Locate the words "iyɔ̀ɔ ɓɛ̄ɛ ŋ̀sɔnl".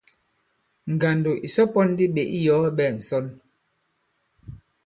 2.37-3.27